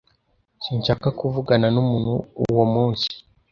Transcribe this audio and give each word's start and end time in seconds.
Sinshaka 0.63 1.07
kuvugana 1.19 1.67
numuntu 1.73 2.13
uwo 2.43 2.63
munsi 2.73 3.09